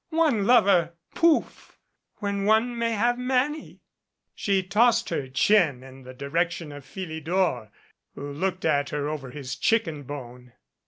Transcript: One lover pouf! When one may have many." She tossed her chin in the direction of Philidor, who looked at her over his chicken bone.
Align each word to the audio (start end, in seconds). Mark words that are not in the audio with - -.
One 0.09 0.47
lover 0.47 0.95
pouf! 1.13 1.77
When 2.15 2.45
one 2.45 2.75
may 2.75 2.93
have 2.93 3.19
many." 3.19 3.81
She 4.33 4.63
tossed 4.63 5.09
her 5.09 5.27
chin 5.27 5.83
in 5.83 6.01
the 6.01 6.13
direction 6.15 6.71
of 6.71 6.85
Philidor, 6.85 7.69
who 8.15 8.33
looked 8.33 8.65
at 8.65 8.89
her 8.89 9.07
over 9.07 9.29
his 9.29 9.55
chicken 9.55 10.01
bone. 10.01 10.53